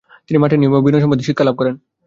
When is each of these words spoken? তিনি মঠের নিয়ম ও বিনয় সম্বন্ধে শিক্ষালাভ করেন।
তিনি 0.27 0.37
মঠের 0.41 0.59
নিয়ম 0.59 0.73
ও 0.73 0.85
বিনয় 0.85 1.01
সম্বন্ধে 1.03 1.27
শিক্ষালাভ 1.27 1.55
করেন। 1.57 1.75